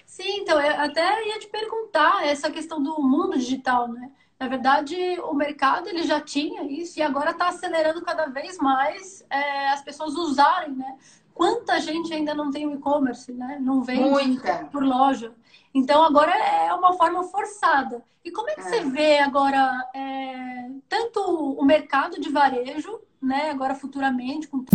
Sim, 0.06 0.40
então 0.40 0.60
eu 0.62 0.80
até 0.80 1.28
ia 1.28 1.40
te 1.40 1.48
perguntar 1.48 2.26
essa 2.26 2.50
questão 2.52 2.82
do 2.82 3.02
mundo 3.02 3.38
digital, 3.38 3.88
né? 3.88 4.12
Na 4.40 4.48
verdade, 4.50 4.96
o 5.22 5.34
mercado 5.34 5.88
ele 5.88 6.04
já 6.04 6.20
tinha 6.20 6.64
isso 6.64 7.00
e 7.00 7.02
agora 7.02 7.32
está 7.32 7.48
acelerando 7.48 8.02
cada 8.02 8.26
vez 8.26 8.58
mais 8.58 9.26
é, 9.30 9.70
as 9.70 9.82
pessoas 9.82 10.14
usarem, 10.16 10.74
né? 10.74 10.98
Quanta 11.34 11.80
gente 11.80 12.14
ainda 12.14 12.34
não 12.34 12.52
tem 12.52 12.66
o 12.66 12.74
e-commerce, 12.74 13.32
né? 13.32 13.58
Não 13.62 13.82
vende 13.82 14.10
Muita. 14.10 14.66
por 14.72 14.84
loja. 14.84 15.34
Então 15.74 16.04
agora 16.04 16.32
é 16.32 16.74
uma 16.74 16.94
forma 16.94 17.24
forçada. 17.24 18.04
E 18.24 18.32
como 18.32 18.50
é 18.50 18.56
que 18.56 18.62
é. 18.62 18.64
você 18.64 18.82
vê 18.82 19.20
agora 19.20 19.90
é, 19.94 20.70
tanto 20.90 21.20
o 21.22 21.64
mercado 21.64 22.20
de 22.20 22.30
varejo, 22.30 23.00
né? 23.22 23.52
Agora 23.52 23.76
futuramente 23.76 24.48
com 24.48 24.66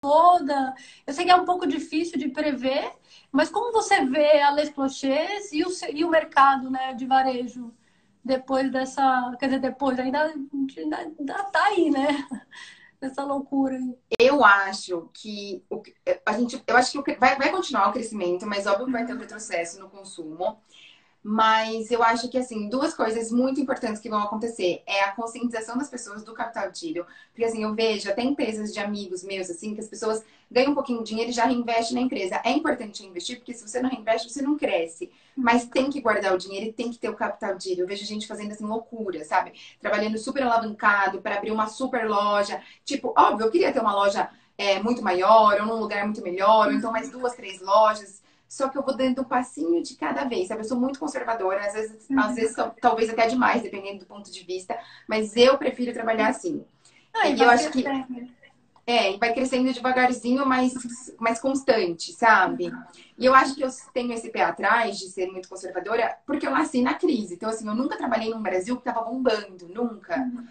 toda, 0.00 0.74
eu 1.06 1.14
sei 1.14 1.24
que 1.24 1.30
é 1.30 1.36
um 1.36 1.46
pouco 1.46 1.66
difícil 1.66 2.18
de 2.18 2.28
prever, 2.28 2.92
mas 3.32 3.48
como 3.48 3.72
você 3.72 4.04
vê 4.04 4.40
a 4.40 4.50
Les 4.50 4.68
Clochers 4.68 5.50
e 5.50 5.62
o, 5.62 5.68
e 5.92 6.04
o 6.04 6.10
mercado, 6.10 6.70
né, 6.70 6.92
de 6.92 7.06
varejo? 7.06 7.72
Depois 8.24 8.70
dessa. 8.72 9.36
Quer 9.38 9.46
dizer, 9.46 9.60
depois, 9.60 9.98
ainda, 9.98 10.22
ainda, 10.22 10.96
ainda 10.96 11.44
tá 11.44 11.64
aí, 11.64 11.90
né? 11.90 12.26
Essa 13.00 13.22
loucura. 13.22 13.78
Eu 14.18 14.42
acho 14.42 15.10
que 15.12 15.62
o, 15.68 15.82
a 16.24 16.38
gente, 16.38 16.62
eu 16.66 16.76
acho 16.76 17.02
que 17.02 17.14
vai, 17.16 17.36
vai 17.36 17.50
continuar 17.50 17.90
o 17.90 17.92
crescimento, 17.92 18.46
mas 18.46 18.66
óbvio 18.66 18.86
que 18.86 18.92
vai 18.92 19.04
ter 19.04 19.12
um 19.12 19.18
retrocesso 19.18 19.78
no 19.78 19.90
consumo. 19.90 20.58
Mas 21.26 21.90
eu 21.90 22.02
acho 22.02 22.28
que, 22.28 22.36
assim, 22.36 22.68
duas 22.68 22.92
coisas 22.92 23.32
muito 23.32 23.58
importantes 23.58 23.98
que 23.98 24.10
vão 24.10 24.18
acontecer 24.18 24.82
é 24.86 25.04
a 25.04 25.12
conscientização 25.12 25.78
das 25.78 25.88
pessoas 25.88 26.22
do 26.22 26.34
capital 26.34 26.70
tiro. 26.70 27.06
Porque, 27.32 27.46
assim, 27.46 27.62
eu 27.62 27.74
vejo 27.74 28.10
até 28.10 28.22
empresas 28.22 28.74
de 28.74 28.78
amigos 28.78 29.24
meus, 29.24 29.48
assim, 29.48 29.72
que 29.74 29.80
as 29.80 29.88
pessoas 29.88 30.22
ganham 30.50 30.72
um 30.72 30.74
pouquinho 30.74 30.98
de 30.98 31.06
dinheiro 31.06 31.30
e 31.30 31.32
já 31.32 31.46
reinvestem 31.46 31.94
na 31.94 32.02
empresa. 32.02 32.42
É 32.44 32.50
importante 32.50 33.06
investir, 33.06 33.38
porque 33.38 33.54
se 33.54 33.66
você 33.66 33.80
não 33.80 33.88
reinveste, 33.88 34.30
você 34.30 34.42
não 34.42 34.58
cresce. 34.58 35.10
Mas 35.34 35.64
tem 35.64 35.88
que 35.88 35.98
guardar 35.98 36.34
o 36.34 36.38
dinheiro 36.38 36.66
e 36.66 36.72
tem 36.74 36.90
que 36.90 36.98
ter 36.98 37.08
o 37.08 37.16
capital 37.16 37.56
tiro. 37.56 37.80
Eu 37.80 37.86
vejo 37.86 38.04
gente 38.04 38.26
fazendo, 38.26 38.52
assim, 38.52 38.66
loucura, 38.66 39.24
sabe? 39.24 39.54
Trabalhando 39.80 40.18
super 40.18 40.42
alavancado 40.42 41.22
para 41.22 41.36
abrir 41.36 41.52
uma 41.52 41.68
super 41.68 42.06
loja. 42.06 42.60
Tipo, 42.84 43.14
óbvio, 43.16 43.46
eu 43.46 43.50
queria 43.50 43.72
ter 43.72 43.80
uma 43.80 43.94
loja 43.94 44.28
é, 44.58 44.78
muito 44.78 45.00
maior, 45.00 45.58
ou 45.58 45.66
num 45.68 45.80
lugar 45.80 46.04
muito 46.04 46.20
melhor, 46.20 46.66
ou 46.66 46.74
então 46.74 46.92
mais 46.92 47.08
duas, 47.08 47.34
três 47.34 47.62
lojas 47.62 48.22
só 48.54 48.68
que 48.68 48.78
eu 48.78 48.84
vou 48.84 48.96
dando 48.96 49.20
um 49.20 49.24
passinho 49.24 49.82
de 49.82 49.96
cada 49.96 50.22
vez, 50.24 50.46
sabe? 50.46 50.60
Eu 50.60 50.68
sou 50.68 50.78
muito 50.78 51.00
conservadora, 51.00 51.66
às 51.66 51.72
vezes, 51.72 52.08
uhum. 52.08 52.20
às 52.20 52.36
vezes 52.36 52.54
talvez 52.80 53.10
até 53.10 53.26
demais, 53.26 53.62
dependendo 53.62 53.98
do 53.98 54.06
ponto 54.06 54.30
de 54.30 54.44
vista, 54.44 54.78
mas 55.08 55.36
eu 55.36 55.58
prefiro 55.58 55.92
trabalhar 55.92 56.28
assim. 56.28 56.64
Ah, 57.12 57.28
e 57.28 57.40
eu 57.40 57.50
acho 57.50 57.68
que. 57.70 57.84
É, 58.86 59.16
vai 59.16 59.32
crescendo 59.32 59.72
devagarzinho, 59.72 60.44
mas 60.46 60.74
mais 61.18 61.40
constante, 61.40 62.12
sabe? 62.12 62.70
E 63.18 63.24
eu 63.24 63.34
acho 63.34 63.54
que 63.56 63.64
eu 63.64 63.70
tenho 63.92 64.12
esse 64.12 64.28
pé 64.28 64.42
atrás 64.42 64.98
de 64.98 65.08
ser 65.08 65.26
muito 65.32 65.48
conservadora, 65.48 66.16
porque 66.26 66.46
eu 66.46 66.50
nasci 66.50 66.82
na 66.82 66.94
crise. 66.94 67.34
Então, 67.34 67.48
assim, 67.48 67.66
eu 67.66 67.74
nunca 67.74 67.96
trabalhei 67.96 68.28
num 68.28 68.42
Brasil 68.42 68.76
que 68.76 68.84
tava 68.84 69.00
bombando, 69.00 69.66
nunca. 69.68 70.18
Uhum. 70.18 70.46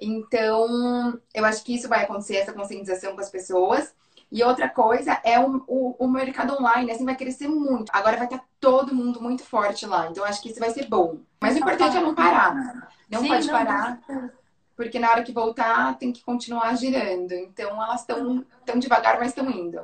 Então, 0.00 1.18
eu 1.32 1.44
acho 1.44 1.64
que 1.64 1.74
isso 1.74 1.88
vai 1.88 2.02
acontecer, 2.02 2.36
essa 2.36 2.52
conscientização 2.52 3.14
com 3.14 3.20
as 3.20 3.30
pessoas. 3.30 3.94
E 4.30 4.42
outra 4.42 4.68
coisa 4.68 5.20
é 5.24 5.38
o, 5.38 5.62
o, 5.66 5.96
o, 5.98 6.08
mercado 6.08 6.54
online, 6.54 6.90
assim, 6.90 7.04
vai 7.04 7.14
crescer 7.14 7.48
muito. 7.48 7.90
Agora 7.92 8.16
vai 8.16 8.26
estar 8.26 8.44
todo 8.58 8.94
mundo 8.94 9.22
muito 9.22 9.44
forte 9.44 9.86
lá. 9.86 10.08
Então, 10.08 10.24
acho 10.24 10.42
que 10.42 10.50
isso 10.50 10.58
vai 10.58 10.70
ser 10.70 10.88
bom. 10.88 11.18
Mas 11.40 11.54
o 11.54 11.58
importante 11.58 11.96
é 11.96 12.00
não 12.00 12.14
parar. 12.14 12.90
Não 13.08 13.20
Sim, 13.20 13.28
pode 13.28 13.46
não, 13.46 13.54
parar. 13.54 14.00
Porque 14.74 14.98
na 14.98 15.10
hora 15.10 15.22
que 15.22 15.32
voltar, 15.32 15.96
tem 15.96 16.12
que 16.12 16.24
continuar 16.24 16.74
girando. 16.74 17.32
Então, 17.32 17.70
elas 17.82 18.00
estão 18.00 18.44
tão 18.64 18.78
devagar, 18.78 19.18
mas 19.18 19.28
estão 19.28 19.48
indo. 19.48 19.80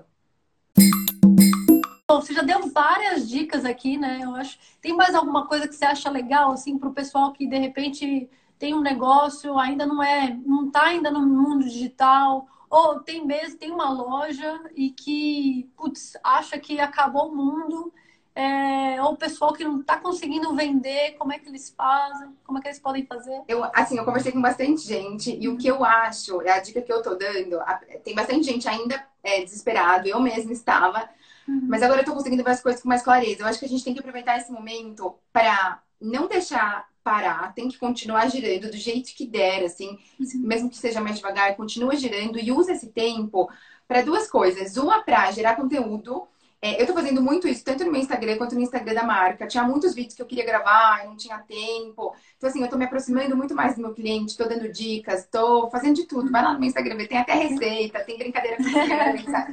Bom, 2.09 2.21
você 2.21 2.35
já 2.35 2.43
deu 2.43 2.69
várias 2.69 3.29
dicas 3.29 3.65
aqui, 3.65 3.97
né? 3.97 4.21
Eu 4.23 4.35
acho. 4.35 4.59
Tem 4.81 4.95
mais 4.95 5.15
alguma 5.15 5.47
coisa 5.47 5.69
que 5.69 5.75
você 5.75 5.85
acha 5.85 6.11
legal, 6.11 6.51
assim, 6.51 6.77
para 6.77 6.89
o 6.89 6.93
pessoal 6.93 7.33
que 7.33 7.47
de 7.47 7.57
repente 7.57 8.29
tem 8.59 8.75
um 8.75 8.81
negócio, 8.81 9.59
ainda 9.59 9.87
não 9.87 10.03
é, 10.03 10.37
não 10.45 10.67
está 10.67 10.85
ainda 10.85 11.11
no 11.11 11.21
mundo 11.27 11.65
digital, 11.65 12.47
ou 12.73 13.01
tem 13.01 13.23
mesmo, 13.27 13.59
tem 13.59 13.71
uma 13.71 13.91
loja 13.91 14.59
e 14.75 14.89
que, 14.89 15.71
putz, 15.77 16.17
acha 16.25 16.59
que 16.59 16.81
acabou 16.81 17.29
o 17.29 17.37
mundo, 17.37 17.93
é, 18.35 19.03
ou 19.03 19.13
o 19.13 19.17
pessoal 19.17 19.53
que 19.53 19.63
não 19.63 19.83
está 19.83 19.99
conseguindo 19.99 20.57
vender, 20.57 21.13
como 21.19 21.35
é 21.35 21.39
que 21.39 21.51
eles 21.51 21.69
fazem? 21.77 22.35
Como 22.43 22.57
é 22.57 22.63
que 22.63 22.69
eles 22.69 22.79
podem 22.79 23.05
fazer? 23.05 23.43
Eu, 23.47 23.63
assim, 23.75 23.99
eu 23.99 24.07
conversei 24.07 24.33
com 24.33 24.41
bastante 24.41 24.81
gente 24.87 25.37
e 25.39 25.51
o 25.51 25.59
que 25.59 25.69
eu 25.69 25.85
acho, 25.85 26.41
é 26.41 26.51
a 26.51 26.61
dica 26.61 26.81
que 26.81 26.91
eu 26.91 27.03
tô 27.03 27.15
dando, 27.15 27.59
tem 28.03 28.15
bastante 28.15 28.45
gente 28.45 28.67
ainda 28.67 29.07
é, 29.23 29.45
desesperado, 29.45 30.09
eu 30.09 30.19
mesma 30.19 30.51
estava, 30.51 31.07
uhum. 31.47 31.67
mas 31.69 31.83
agora 31.83 32.01
eu 32.01 32.07
tô 32.07 32.15
conseguindo 32.15 32.43
ver 32.43 32.53
as 32.53 32.63
coisas 32.63 32.81
com 32.81 32.89
mais 32.89 33.03
clareza. 33.03 33.43
Eu 33.43 33.49
acho 33.49 33.59
que 33.59 33.67
a 33.67 33.69
gente 33.69 33.85
tem 33.85 33.93
que 33.93 34.01
aproveitar 34.01 34.39
esse 34.39 34.51
momento 34.51 35.15
para 35.31 35.83
não 36.01 36.27
deixar 36.27 36.89
parar, 37.03 37.53
tem 37.55 37.69
que 37.69 37.79
continuar 37.79 38.29
girando 38.29 38.71
do 38.71 38.77
jeito 38.77 39.15
que 39.15 39.27
der, 39.27 39.65
assim, 39.65 39.99
mesmo 40.35 40.71
que 40.71 40.77
seja 40.77 41.01
mais 41.01 41.17
devagar, 41.17 41.57
continua 41.57 41.97
girando 41.97 42.39
e 42.39 42.53
usa 42.53 42.73
esse 42.73 42.89
tempo 42.89 43.49
para 43.87 44.03
duas 44.03 44.31
coisas. 44.31 44.77
Uma, 44.77 45.03
para 45.03 45.31
gerar 45.33 45.57
conteúdo. 45.57 46.27
É, 46.65 46.81
eu 46.81 46.87
tô 46.87 46.95
fazendo 46.95 47.21
muito 47.21 47.49
isso, 47.49 47.65
tanto 47.65 47.85
no 47.85 47.91
meu 47.91 48.01
Instagram 48.01 48.37
quanto 48.37 48.55
no 48.55 48.61
Instagram 48.61 48.95
da 48.95 49.03
marca. 49.03 49.49
Tinha 49.49 49.65
muitos 49.65 49.95
vídeos 49.95 50.15
que 50.15 50.23
eu 50.23 50.27
queria 50.27 50.47
gravar 50.47 51.05
não 51.05 51.17
tinha 51.17 51.39
tempo. 51.39 52.15
Então, 52.37 52.49
assim, 52.49 52.63
eu 52.63 52.69
tô 52.69 52.77
me 52.77 52.85
aproximando 52.85 53.37
muito 53.37 53.53
mais 53.53 53.75
do 53.75 53.83
meu 53.83 53.93
cliente, 53.93 54.37
tô 54.37 54.45
dando 54.45 54.69
dicas, 54.73 55.27
tô 55.27 55.69
fazendo 55.71 55.97
de 55.97 56.07
tudo. 56.07 56.31
Vai 56.31 56.41
lá 56.41 56.53
no 56.53 56.61
meu 56.61 56.69
Instagram, 56.69 57.05
tem 57.07 57.19
até 57.19 57.35
receita, 57.35 58.05
tem 58.05 58.17
brincadeira 58.17 58.59
com 58.59 58.63
criança. 58.63 59.49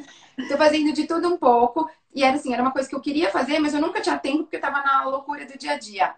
tô 0.47 0.55
fazendo 0.55 0.93
de 0.93 1.07
tudo 1.07 1.33
um 1.33 1.37
pouco. 1.37 1.89
E 2.13 2.23
era 2.23 2.35
assim, 2.35 2.53
era 2.53 2.61
uma 2.61 2.71
coisa 2.71 2.87
que 2.87 2.95
eu 2.95 3.01
queria 3.01 3.31
fazer, 3.31 3.57
mas 3.57 3.73
eu 3.73 3.81
nunca 3.81 4.01
tinha 4.01 4.17
tempo 4.17 4.43
porque 4.43 4.57
eu 4.57 4.61
tava 4.61 4.83
na 4.83 5.05
loucura 5.05 5.47
do 5.47 5.57
dia 5.57 5.71
a 5.71 5.79
dia. 5.79 6.13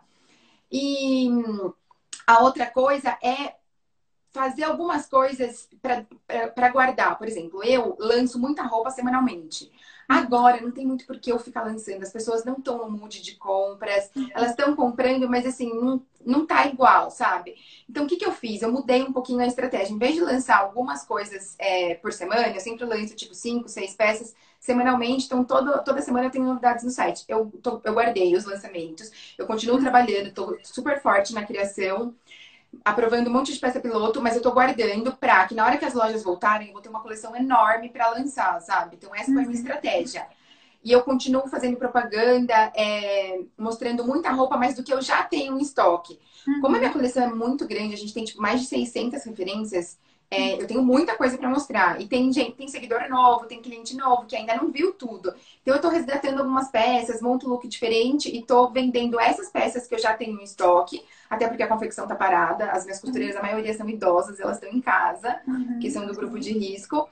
E 0.71 1.27
a 2.25 2.41
outra 2.41 2.65
coisa 2.65 3.17
é 3.21 3.55
fazer 4.31 4.63
algumas 4.63 5.05
coisas 5.07 5.69
para 5.81 6.69
guardar. 6.69 7.17
Por 7.17 7.27
exemplo, 7.27 7.63
eu 7.63 7.95
lanço 7.99 8.39
muita 8.39 8.63
roupa 8.63 8.89
semanalmente. 8.89 9.71
Agora, 10.07 10.59
não 10.59 10.71
tem 10.71 10.85
muito 10.85 11.05
por 11.05 11.19
que 11.19 11.31
eu 11.31 11.39
ficar 11.39 11.63
lançando. 11.63 12.03
As 12.03 12.11
pessoas 12.11 12.43
não 12.43 12.55
estão 12.55 12.77
no 12.77 12.91
mood 12.91 13.21
de 13.21 13.35
compras. 13.35 14.09
Elas 14.33 14.51
estão 14.51 14.75
comprando, 14.75 15.29
mas 15.29 15.45
assim, 15.45 15.73
não, 15.73 16.01
não 16.25 16.45
tá 16.45 16.67
igual, 16.67 17.09
sabe? 17.09 17.55
Então, 17.89 18.03
o 18.03 18.07
que, 18.07 18.17
que 18.17 18.25
eu 18.25 18.31
fiz? 18.33 18.61
Eu 18.61 18.71
mudei 18.71 19.03
um 19.03 19.13
pouquinho 19.13 19.39
a 19.39 19.47
estratégia. 19.47 19.93
Em 19.93 19.97
vez 19.97 20.15
de 20.15 20.21
lançar 20.21 20.57
algumas 20.57 21.05
coisas 21.05 21.55
é, 21.57 21.95
por 21.95 22.11
semana, 22.11 22.49
eu 22.49 22.59
sempre 22.59 22.83
lanço, 22.83 23.15
tipo, 23.15 23.33
cinco, 23.33 23.69
seis 23.69 23.95
peças 23.95 24.35
semanalmente. 24.59 25.25
Então, 25.25 25.45
todo, 25.45 25.81
toda 25.83 26.01
semana 26.01 26.27
eu 26.27 26.31
tenho 26.31 26.45
novidades 26.45 26.83
no 26.83 26.91
site. 26.91 27.23
Eu, 27.27 27.49
tô, 27.63 27.79
eu 27.83 27.93
guardei 27.93 28.35
os 28.35 28.43
lançamentos. 28.43 29.33
Eu 29.37 29.47
continuo 29.47 29.79
trabalhando, 29.79 30.27
estou 30.27 30.57
super 30.63 31.01
forte 31.01 31.33
na 31.33 31.45
criação 31.45 32.13
aprovando 32.83 33.27
um 33.29 33.33
monte 33.33 33.53
de 33.53 33.59
peça 33.59 33.79
piloto, 33.79 34.21
mas 34.21 34.35
eu 34.35 34.41
tô 34.41 34.51
guardando 34.51 35.15
pra 35.17 35.45
que 35.47 35.53
na 35.53 35.65
hora 35.65 35.77
que 35.77 35.85
as 35.85 35.93
lojas 35.93 36.23
voltarem, 36.23 36.67
eu 36.67 36.73
vou 36.73 36.81
ter 36.81 36.89
uma 36.89 37.01
coleção 37.01 37.35
enorme 37.35 37.89
para 37.89 38.09
lançar, 38.09 38.59
sabe? 38.61 38.95
Então 38.95 39.13
essa 39.13 39.25
foi 39.25 39.33
a 39.33 39.35
minha 39.35 39.47
uhum. 39.47 39.53
estratégia. 39.53 40.27
E 40.83 40.91
eu 40.91 41.03
continuo 41.03 41.47
fazendo 41.47 41.77
propaganda, 41.77 42.71
é, 42.75 43.39
mostrando 43.57 44.03
muita 44.03 44.31
roupa, 44.31 44.57
mais 44.57 44.75
do 44.75 44.83
que 44.83 44.91
eu 44.91 45.01
já 45.01 45.21
tenho 45.23 45.57
em 45.57 45.61
estoque. 45.61 46.19
Uhum. 46.47 46.61
Como 46.61 46.75
a 46.75 46.79
minha 46.79 46.91
coleção 46.91 47.23
é 47.23 47.27
muito 47.27 47.67
grande, 47.67 47.93
a 47.93 47.97
gente 47.97 48.13
tem 48.13 48.25
tipo, 48.25 48.41
mais 48.41 48.61
de 48.61 48.67
600 48.67 49.23
referências, 49.23 49.99
é, 50.33 50.61
eu 50.61 50.65
tenho 50.65 50.81
muita 50.81 51.17
coisa 51.17 51.37
para 51.37 51.49
mostrar. 51.49 51.99
E 51.99 52.07
tem 52.07 52.31
gente, 52.31 52.53
tem 52.53 52.69
seguidor 52.69 53.09
novo, 53.09 53.47
tem 53.47 53.61
cliente 53.61 53.97
novo 53.97 54.25
que 54.25 54.33
ainda 54.33 54.55
não 54.55 54.71
viu 54.71 54.93
tudo. 54.93 55.33
Então 55.61 55.75
eu 55.75 55.81
tô 55.81 55.89
resgatando 55.89 56.39
algumas 56.39 56.69
peças, 56.69 57.21
monto 57.21 57.45
um 57.45 57.49
look 57.49 57.67
diferente 57.67 58.33
e 58.33 58.41
tô 58.41 58.69
vendendo 58.69 59.19
essas 59.19 59.49
peças 59.49 59.85
que 59.85 59.93
eu 59.93 59.99
já 59.99 60.13
tenho 60.13 60.39
em 60.39 60.43
estoque, 60.43 61.03
até 61.29 61.49
porque 61.49 61.61
a 61.61 61.67
confecção 61.67 62.07
tá 62.07 62.15
parada. 62.15 62.71
As 62.71 62.85
minhas 62.85 63.01
costureiras, 63.01 63.35
a 63.35 63.41
maioria 63.41 63.73
são 63.73 63.89
idosas, 63.89 64.39
elas 64.39 64.55
estão 64.55 64.69
em 64.69 64.79
casa, 64.79 65.41
uhum. 65.45 65.79
que 65.81 65.91
são 65.91 66.05
do 66.05 66.13
grupo 66.13 66.39
de 66.39 66.53
risco. 66.53 67.09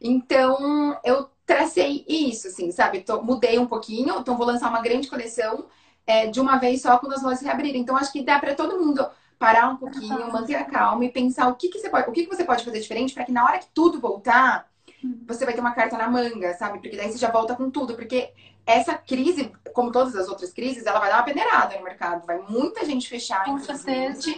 Então 0.00 0.98
eu 1.04 1.28
tracei 1.44 2.06
isso, 2.08 2.48
assim, 2.48 2.72
sabe? 2.72 3.02
Tô, 3.02 3.20
mudei 3.20 3.58
um 3.58 3.66
pouquinho, 3.66 4.18
então 4.18 4.34
vou 4.34 4.46
lançar 4.46 4.70
uma 4.70 4.80
grande 4.80 5.08
coleção 5.10 5.66
é, 6.06 6.26
de 6.26 6.40
uma 6.40 6.56
vez 6.56 6.80
só 6.80 6.96
quando 6.96 7.12
as 7.12 7.22
lojas 7.22 7.42
reabrirem. 7.42 7.82
Então 7.82 7.98
acho 7.98 8.10
que 8.10 8.22
dá 8.22 8.38
para 8.38 8.54
todo 8.54 8.80
mundo 8.80 9.06
parar 9.42 9.70
um 9.70 9.76
pouquinho, 9.76 10.32
manter 10.32 10.54
a 10.54 10.64
calma 10.64 11.04
e 11.04 11.10
pensar 11.10 11.48
o 11.48 11.56
que, 11.56 11.68
que 11.68 11.80
você 11.80 11.88
pode, 11.88 12.08
o 12.08 12.12
que, 12.12 12.24
que 12.24 12.32
você 12.32 12.44
pode 12.44 12.64
fazer 12.64 12.78
diferente 12.78 13.12
para 13.12 13.24
que 13.24 13.32
na 13.32 13.44
hora 13.44 13.58
que 13.58 13.66
tudo 13.74 13.98
voltar, 13.98 14.70
você 15.26 15.44
vai 15.44 15.52
ter 15.52 15.60
uma 15.60 15.72
carta 15.72 15.98
na 15.98 16.08
manga, 16.08 16.54
sabe? 16.54 16.78
Porque 16.78 16.96
daí 16.96 17.10
você 17.10 17.18
já 17.18 17.28
volta 17.28 17.56
com 17.56 17.68
tudo. 17.68 17.96
Porque 17.96 18.32
essa 18.64 18.94
crise, 18.94 19.50
como 19.74 19.90
todas 19.90 20.14
as 20.14 20.28
outras 20.28 20.52
crises, 20.52 20.86
ela 20.86 21.00
vai 21.00 21.10
dar 21.10 21.16
uma 21.16 21.24
peneirada 21.24 21.76
no 21.76 21.82
mercado. 21.82 22.24
Vai 22.24 22.38
muita 22.38 22.84
gente 22.84 23.08
fechar, 23.08 23.44
com 23.44 23.58
certeza. 23.58 24.32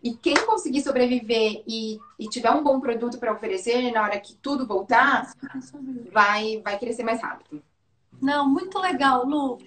E 0.00 0.14
quem 0.14 0.36
conseguir 0.46 0.82
sobreviver 0.82 1.64
e, 1.66 1.98
e 2.16 2.28
tiver 2.28 2.52
um 2.52 2.62
bom 2.62 2.78
produto 2.78 3.18
para 3.18 3.32
oferecer 3.32 3.90
na 3.90 4.04
hora 4.04 4.20
que 4.20 4.36
tudo 4.36 4.68
voltar, 4.68 5.32
vai, 6.12 6.60
vai 6.62 6.78
crescer 6.78 7.02
mais 7.02 7.20
rápido. 7.20 7.60
Não, 8.22 8.48
muito 8.48 8.78
legal, 8.78 9.26
Lu. 9.26 9.58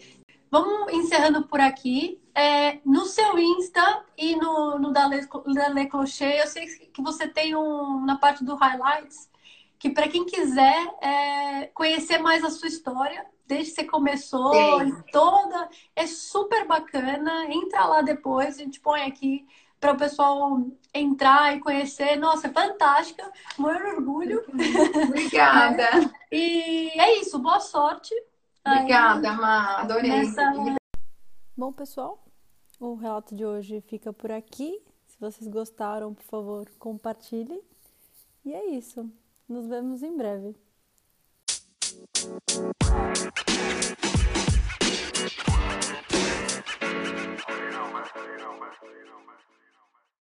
Vamos 0.50 0.94
encerrando 0.94 1.44
por 1.44 1.60
aqui. 1.60 2.22
É, 2.34 2.80
no 2.86 3.06
seu 3.06 3.38
Insta 3.40 4.06
e 4.16 4.36
no, 4.36 4.78
no 4.78 4.92
da, 4.92 5.08
Le, 5.08 5.28
da 5.56 5.70
Le 5.70 5.88
Clocher, 5.88 6.40
eu 6.40 6.48
sei 6.48 6.68
que 6.68 7.02
você 7.02 7.28
tem 7.28 7.56
um 7.56 8.06
na 8.06 8.16
parte 8.16 8.44
do 8.44 8.56
Highlights, 8.56 9.28
que 9.80 9.90
para 9.90 10.08
quem 10.08 10.24
quiser 10.24 10.88
é, 11.02 11.66
conhecer 11.74 12.20
mais 12.20 12.44
a 12.44 12.52
sua 12.52 12.68
história, 12.68 13.26
desde 13.48 13.72
que 13.72 13.82
você 13.82 13.88
começou, 13.88 14.52
toda, 15.12 15.70
é 15.96 16.06
super 16.06 16.68
bacana. 16.68 17.46
Entra 17.50 17.86
lá 17.86 18.02
depois, 18.02 18.56
a 18.56 18.64
gente 18.64 18.80
põe 18.80 19.02
aqui 19.02 19.48
para 19.80 19.94
o 19.94 19.98
pessoal 19.98 20.62
entrar 20.94 21.56
e 21.56 21.60
conhecer. 21.60 22.18
Nossa, 22.18 22.48
é 22.48 22.52
fantástica, 22.52 23.32
maior 23.58 23.96
orgulho. 23.96 24.44
Obrigada. 25.08 25.88
e 26.32 26.90
é 27.00 27.20
isso, 27.20 27.40
boa 27.40 27.60
sorte. 27.60 28.14
Obrigada, 28.72 29.34
Má. 29.34 29.82
Adorei. 29.82 30.10
Nessa... 30.10 30.42
Bom, 31.56 31.72
pessoal, 31.72 32.24
o 32.80 32.96
relato 32.96 33.36
de 33.36 33.46
hoje 33.46 33.82
fica 33.82 34.12
por 34.12 34.32
aqui. 34.32 34.82
Se 35.08 35.18
vocês 35.20 35.48
gostaram, 35.48 36.14
por 36.14 36.24
favor, 36.24 36.70
compartilhem. 36.78 37.62
E 38.46 38.54
é 38.54 38.66
isso. 38.72 39.10
Nos 39.48 39.66
vemos 39.68 40.04
em 40.04 40.16
breve. 40.16 40.56
Thank 42.88 43.18
you. 43.22 43.38